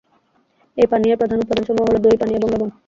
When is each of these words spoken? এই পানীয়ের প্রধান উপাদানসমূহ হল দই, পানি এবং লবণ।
এই 0.77 0.87
পানীয়ের 0.91 1.19
প্রধান 1.19 1.39
উপাদানসমূহ 1.39 1.83
হল 1.87 1.97
দই, 2.03 2.17
পানি 2.21 2.31
এবং 2.35 2.47
লবণ। 2.53 2.69